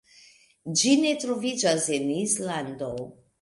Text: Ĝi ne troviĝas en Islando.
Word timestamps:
Ĝi 0.79 0.93
ne 1.01 1.11
troviĝas 1.25 1.85
en 1.99 2.09
Islando. 2.15 2.91